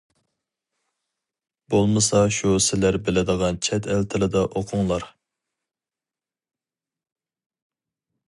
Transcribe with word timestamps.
بولمىسا 1.73 2.21
شۇ 2.37 2.53
سىلەر 2.67 2.97
بىلىدىغان 3.09 3.59
چەت 3.67 3.89
ئەل 3.95 4.07
تىلىدا 4.13 4.43
ئوقۇڭلار. 4.47 5.07